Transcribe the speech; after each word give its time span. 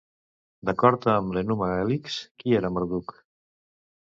D'acord 0.69 1.05
amb 1.13 1.35
l'Enuma 1.39 1.67
Elix, 1.83 2.17
qui 2.41 2.57
era 2.63 2.73
Marduk? 2.79 3.15